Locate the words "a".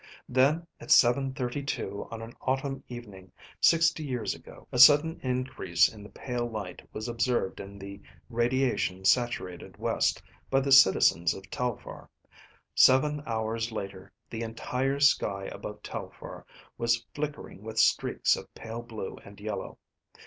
4.71-4.79